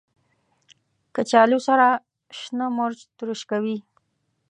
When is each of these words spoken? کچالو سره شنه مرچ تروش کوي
کچالو 1.15 1.59
سره 1.67 1.87
شنه 2.37 2.65
مرچ 2.77 2.99
تروش 3.17 3.41
کوي 3.51 3.77